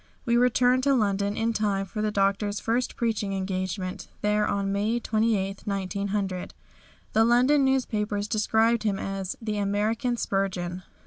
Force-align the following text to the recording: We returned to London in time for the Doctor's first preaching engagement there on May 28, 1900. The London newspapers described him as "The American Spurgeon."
We 0.25 0.35
returned 0.35 0.81
to 0.85 0.95
London 0.95 1.37
in 1.37 1.53
time 1.53 1.85
for 1.85 2.01
the 2.01 2.09
Doctor's 2.09 2.59
first 2.59 2.95
preaching 2.95 3.33
engagement 3.33 4.07
there 4.23 4.47
on 4.47 4.71
May 4.71 4.99
28, 4.99 5.61
1900. 5.65 6.55
The 7.13 7.23
London 7.23 7.63
newspapers 7.63 8.27
described 8.27 8.81
him 8.81 8.97
as 8.97 9.35
"The 9.39 9.59
American 9.59 10.17
Spurgeon." 10.17 10.81